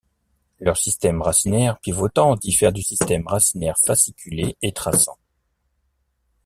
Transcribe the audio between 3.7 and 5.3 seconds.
fasciculé et traçant.